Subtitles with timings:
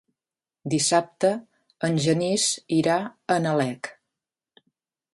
[0.73, 1.31] Dissabte
[1.89, 2.49] en Genís
[2.81, 2.99] irà
[3.37, 3.95] a Nalec.